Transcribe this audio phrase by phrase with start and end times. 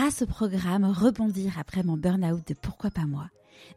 [0.00, 3.28] grâce au programme Rebondir après mon burn-out de Pourquoi pas moi,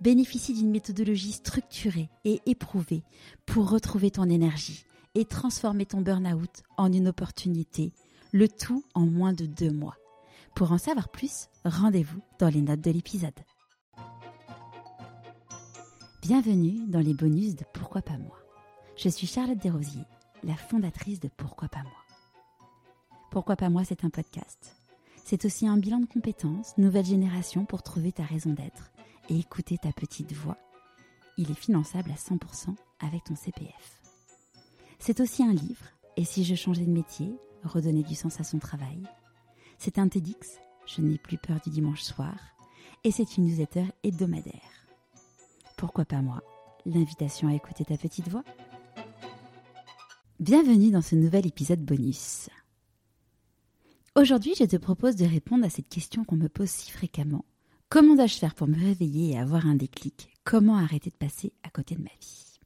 [0.00, 3.02] bénéficie d'une méthodologie structurée et éprouvée
[3.44, 4.84] pour retrouver ton énergie
[5.16, 7.92] et transformer ton burn-out en une opportunité,
[8.30, 9.96] le tout en moins de deux mois.
[10.54, 13.40] Pour en savoir plus, rendez-vous dans les notes de l'épisode.
[16.22, 18.38] Bienvenue dans les bonus de Pourquoi pas moi.
[18.96, 20.06] Je suis Charlotte Desrosiers,
[20.44, 21.90] la fondatrice de Pourquoi pas moi.
[23.32, 24.76] Pourquoi pas moi, c'est un podcast.
[25.24, 28.90] C'est aussi un bilan de compétences, nouvelle génération pour trouver ta raison d'être
[29.28, 30.58] et écouter ta petite voix.
[31.38, 34.02] Il est finançable à 100% avec ton CPF.
[34.98, 38.58] C'est aussi un livre, et si je changeais de métier, redonner du sens à son
[38.58, 39.02] travail.
[39.78, 42.34] C'est un TEDx, je n'ai plus peur du dimanche soir,
[43.04, 44.86] et c'est une newsletter hebdomadaire.
[45.76, 46.42] Pourquoi pas moi?
[46.84, 48.44] L'invitation à écouter ta petite voix?
[50.40, 52.48] Bienvenue dans ce nouvel épisode bonus.
[54.14, 57.46] Aujourd'hui, je te propose de répondre à cette question qu'on me pose si fréquemment.
[57.88, 60.28] Comment dois-je faire pour me réveiller et avoir un déclic?
[60.44, 62.60] Comment arrêter de passer à côté de ma vie?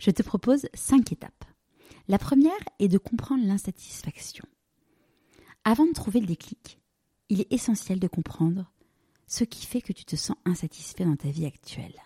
[0.00, 1.44] Je te propose cinq étapes.
[2.08, 2.50] La première
[2.80, 4.44] est de comprendre l'insatisfaction.
[5.62, 6.80] Avant de trouver le déclic,
[7.28, 8.72] il est essentiel de comprendre
[9.28, 12.02] ce qui fait que tu te sens insatisfait dans ta vie actuelle.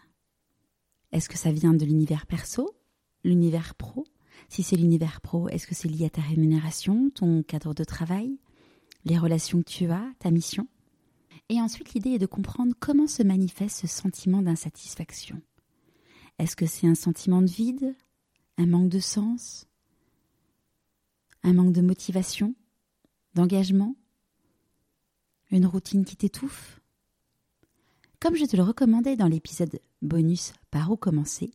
[1.13, 2.77] Est-ce que ça vient de l'univers perso,
[3.25, 4.05] l'univers pro?
[4.51, 8.39] Si c'est l'univers pro, est-ce que c'est lié à ta rémunération, ton cadre de travail,
[9.05, 10.69] les relations que tu as, ta mission.
[11.49, 15.41] Et ensuite, l'idée est de comprendre comment se manifeste ce sentiment d'insatisfaction.
[16.39, 17.95] Est-ce que c'est un sentiment de vide,
[18.57, 19.67] un manque de sens,
[21.43, 22.55] un manque de motivation,
[23.35, 23.97] d'engagement,
[25.51, 26.81] une routine qui t'étouffe?
[28.21, 31.53] Comme je te le recommandais dans l'épisode bonus Par où commencer,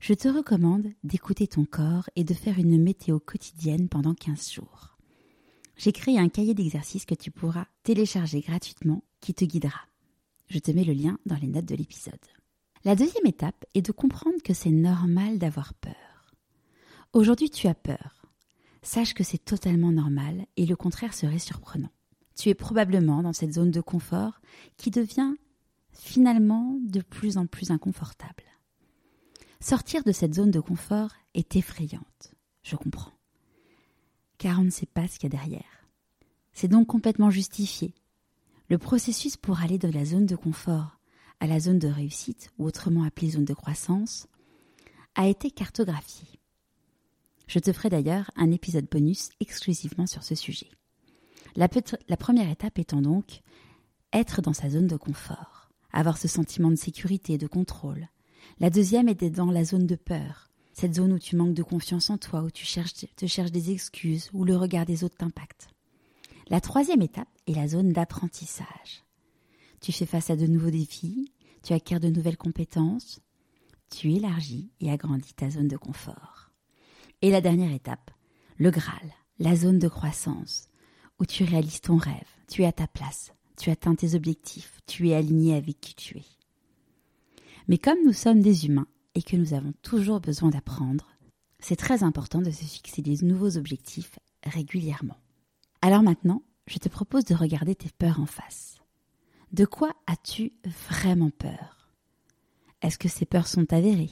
[0.00, 4.93] je te recommande d'écouter ton corps et de faire une météo quotidienne pendant 15 jours
[5.76, 9.80] j'ai créé un cahier d'exercices que tu pourras télécharger gratuitement qui te guidera.
[10.48, 12.14] Je te mets le lien dans les notes de l'épisode.
[12.84, 15.94] La deuxième étape est de comprendre que c'est normal d'avoir peur.
[17.12, 18.26] Aujourd'hui tu as peur.
[18.82, 21.90] Sache que c'est totalement normal et le contraire serait surprenant.
[22.36, 24.40] Tu es probablement dans cette zone de confort
[24.76, 25.32] qui devient
[25.92, 28.44] finalement de plus en plus inconfortable.
[29.60, 33.13] Sortir de cette zone de confort est effrayante, je comprends
[34.44, 35.88] car on ne sait pas ce qu'il y a derrière.
[36.52, 37.94] C'est donc complètement justifié.
[38.68, 40.98] Le processus pour aller de la zone de confort
[41.40, 44.26] à la zone de réussite, ou autrement appelée zone de croissance,
[45.14, 46.28] a été cartographié.
[47.46, 50.68] Je te ferai d'ailleurs un épisode bonus exclusivement sur ce sujet.
[51.56, 51.68] La,
[52.18, 53.40] première étape étant donc
[54.12, 58.08] être dans sa zone de confort, avoir ce sentiment de sécurité et de contrôle.
[58.58, 62.10] La deuxième était dans la zone de peur, cette zone où tu manques de confiance
[62.10, 65.68] en toi, où tu cherches, te cherches des excuses, où le regard des autres t'impacte.
[66.48, 69.04] La troisième étape est la zone d'apprentissage.
[69.80, 71.32] Tu fais face à de nouveaux défis,
[71.62, 73.20] tu acquiers de nouvelles compétences,
[73.88, 76.50] tu élargis et agrandis ta zone de confort.
[77.22, 78.10] Et la dernière étape,
[78.58, 80.68] le Graal, la zone de croissance,
[81.20, 85.08] où tu réalises ton rêve, tu es à ta place, tu atteins tes objectifs, tu
[85.08, 86.26] es aligné avec qui tu es.
[87.68, 91.08] Mais comme nous sommes des humains, et que nous avons toujours besoin d'apprendre,
[91.60, 95.16] c'est très important de se fixer des nouveaux objectifs régulièrement.
[95.82, 98.78] Alors maintenant, je te propose de regarder tes peurs en face.
[99.52, 100.52] De quoi as-tu
[100.90, 101.90] vraiment peur?
[102.82, 104.10] Est-ce que ces peurs sont avérées?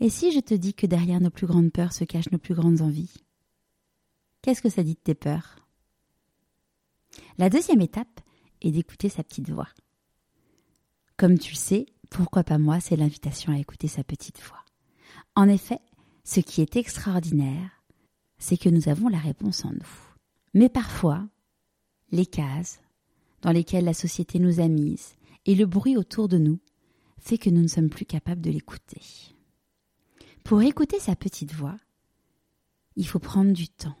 [0.00, 2.54] Et si je te dis que derrière nos plus grandes peurs se cachent nos plus
[2.54, 3.14] grandes envies?
[4.42, 5.66] Qu'est-ce que ça dit de tes peurs?
[7.38, 8.20] La deuxième étape
[8.60, 9.68] est d'écouter sa petite voix.
[11.16, 14.64] Comme tu le sais, pourquoi pas moi, c'est l'invitation à écouter sa petite voix.
[15.34, 15.80] En effet,
[16.24, 17.70] ce qui est extraordinaire,
[18.38, 20.14] c'est que nous avons la réponse en nous.
[20.54, 21.26] Mais parfois,
[22.10, 22.80] les cases
[23.42, 26.58] dans lesquelles la société nous a mises et le bruit autour de nous
[27.18, 29.00] fait que nous ne sommes plus capables de l'écouter.
[30.44, 31.76] Pour écouter sa petite voix,
[32.94, 33.96] il faut prendre du temps,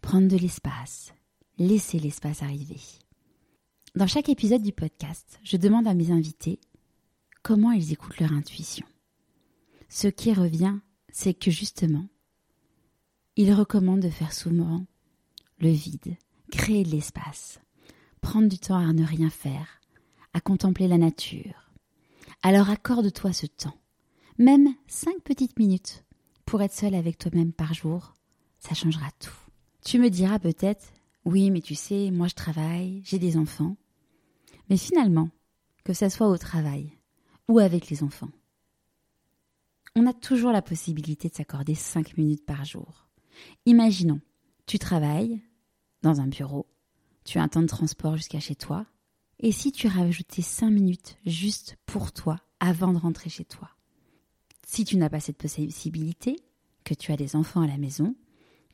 [0.00, 1.14] prendre de l'espace,
[1.58, 2.80] laisser l'espace arriver.
[3.94, 6.60] Dans chaque épisode du podcast, je demande à mes invités
[7.44, 8.86] comment ils écoutent leur intuition.
[9.88, 10.78] Ce qui revient,
[11.12, 12.08] c'est que justement,
[13.36, 14.84] ils recommandent de faire souvent
[15.58, 16.16] le vide,
[16.50, 17.60] créer de l'espace,
[18.22, 19.80] prendre du temps à ne rien faire,
[20.32, 21.70] à contempler la nature.
[22.42, 23.78] Alors accorde-toi ce temps,
[24.38, 26.04] même cinq petites minutes,
[26.46, 28.14] pour être seul avec toi-même par jour,
[28.58, 29.36] ça changera tout.
[29.84, 30.92] Tu me diras peut-être,
[31.26, 33.76] oui, mais tu sais, moi je travaille, j'ai des enfants.
[34.70, 35.28] Mais finalement,
[35.84, 36.90] que ça soit au travail,
[37.48, 38.30] ou avec les enfants.
[39.96, 43.06] On a toujours la possibilité de s'accorder 5 minutes par jour.
[43.66, 44.20] Imaginons,
[44.66, 45.42] tu travailles
[46.02, 46.66] dans un bureau,
[47.24, 48.86] tu as un temps de transport jusqu'à chez toi,
[49.40, 53.70] et si tu rajoutais 5 minutes juste pour toi avant de rentrer chez toi?
[54.66, 56.36] Si tu n'as pas cette possibilité,
[56.84, 58.14] que tu as des enfants à la maison,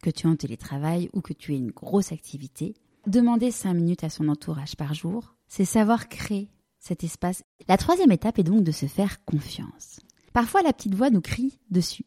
[0.02, 2.74] que tu es en télétravail ou que tu as une grosse activité,
[3.06, 6.50] demander 5 minutes à son entourage par jour, c'est savoir créer
[6.80, 7.44] cet espace.
[7.68, 10.00] La troisième étape est donc de se faire confiance.
[10.32, 12.06] Parfois la petite voix nous crie dessus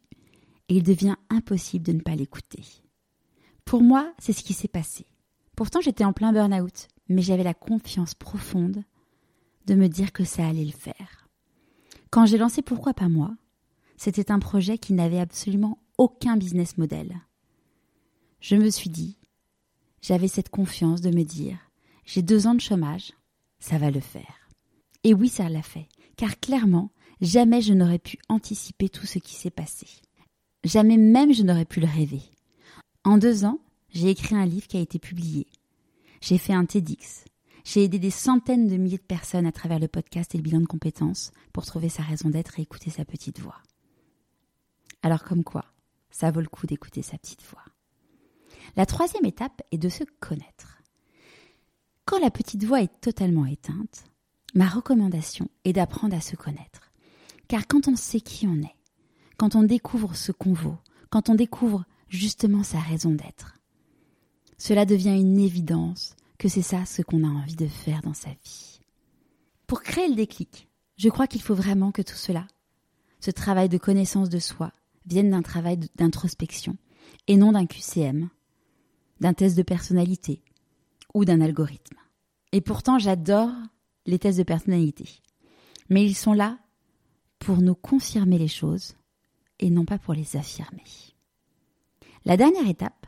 [0.68, 2.64] et il devient impossible de ne pas l'écouter.
[3.64, 5.06] Pour moi, c'est ce qui s'est passé.
[5.56, 8.84] Pourtant j'étais en plein burn-out, mais j'avais la confiance profonde
[9.68, 11.30] de me dire que ça allait le faire.
[12.10, 13.36] Quand j'ai lancé Pourquoi pas moi,
[13.98, 17.16] c'était un projet qui n'avait absolument aucun business model.
[18.40, 19.18] Je me suis dit,
[20.02, 21.58] j'avais cette confiance de me dire,
[22.04, 23.14] j'ai deux ans de chômage,
[23.60, 24.43] ça va le faire.
[25.04, 26.92] Et oui, ça l'a fait, car clairement,
[27.22, 29.88] jamais je n'aurais pu anticiper tout ce qui s'est passé.
[30.64, 32.22] Jamais même je n'aurais pu le rêver.
[33.04, 33.60] En deux ans,
[33.90, 35.48] j'ai écrit un livre qui a été publié.
[36.22, 37.26] J'ai fait un TEDx.
[37.66, 40.62] J'ai aidé des centaines de milliers de personnes à travers le podcast et le bilan
[40.62, 43.62] de compétences pour trouver sa raison d'être et écouter sa petite voix.
[45.02, 45.66] Alors comme quoi,
[46.12, 47.64] ça vaut le coup d'écouter sa petite voix.
[48.76, 50.82] La troisième étape est de se connaître.
[52.06, 54.06] Quand la petite voix est totalement éteinte,
[54.54, 56.92] ma recommandation est d'apprendre à se connaître.
[57.48, 58.76] Car quand on sait qui on est,
[59.38, 60.78] quand on découvre ce qu'on vaut,
[61.10, 63.56] quand on découvre justement sa raison d'être,
[64.58, 68.30] cela devient une évidence que c'est ça ce qu'on a envie de faire dans sa
[68.30, 68.80] vie.
[69.68, 72.48] Pour créer le déclic, je crois qu'il faut vraiment que tout cela,
[73.20, 74.72] ce travail de connaissance de soi,
[75.06, 76.78] vienne d'un travail d'introspection
[77.28, 78.30] et non d'un QCM,
[79.20, 80.44] d'un test de personnalité
[81.14, 81.98] ou d'un algorithme.
[82.52, 83.52] Et pourtant, j'adore
[84.06, 85.10] les tests de personnalité.
[85.90, 86.58] Mais ils sont là
[87.40, 88.96] pour nous confirmer les choses
[89.60, 90.84] et non pas pour les affirmer.
[92.26, 93.06] La dernière étape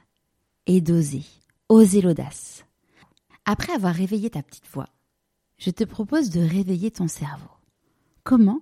[0.66, 1.24] est d'oser,
[1.70, 2.66] oser l'audace.
[3.46, 4.90] Après avoir réveillé ta petite voix,
[5.58, 7.50] je te propose de réveiller ton cerveau.
[8.24, 8.62] Comment?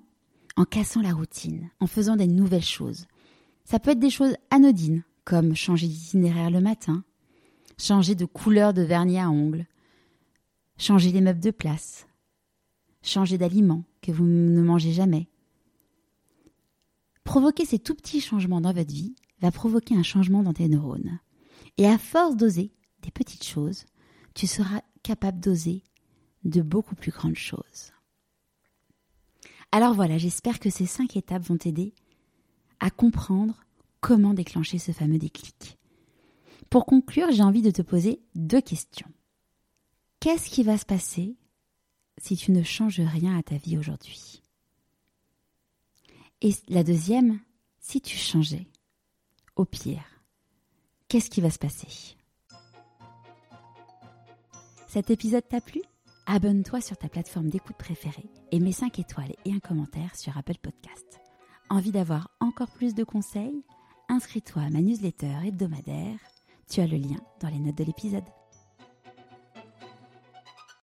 [0.56, 3.08] En cassant la routine, en faisant des nouvelles choses.
[3.66, 7.04] Ça peut être des choses anodines, comme changer d'itinéraire le matin,
[7.80, 9.66] changer de couleur de vernis à ongles,
[10.78, 12.06] changer les meubles de place,
[13.04, 15.28] changer d'aliments que vous ne mangez jamais.
[17.24, 21.20] Provoquer ces tout petits changements dans votre vie va provoquer un changement dans tes neurones.
[21.78, 22.72] Et à force d'oser
[23.02, 23.86] des petites choses,
[24.34, 25.84] tu seras capable d'oser
[26.44, 27.92] de beaucoup plus grandes choses.
[29.72, 31.94] Alors voilà, j'espère que ces cinq étapes vont t'aider
[32.80, 33.64] à comprendre
[34.02, 35.78] comment déclencher ce fameux déclic.
[36.70, 39.10] Pour conclure, j'ai envie de te poser deux questions.
[40.20, 41.36] Qu'est-ce qui va se passer
[42.18, 44.42] si tu ne changes rien à ta vie aujourd'hui.
[46.42, 47.40] Et la deuxième,
[47.80, 48.68] si tu changeais,
[49.56, 50.04] au pire,
[51.08, 52.18] qu'est-ce qui va se passer?
[54.88, 55.82] Cet épisode t'a plu?
[56.26, 60.58] Abonne-toi sur ta plateforme d'écoute préférée et mets 5 étoiles et un commentaire sur Apple
[60.62, 61.20] Podcast.
[61.70, 63.64] Envie d'avoir encore plus de conseils?
[64.08, 66.20] Inscris-toi à ma newsletter hebdomadaire.
[66.70, 68.24] Tu as le lien dans les notes de l'épisode.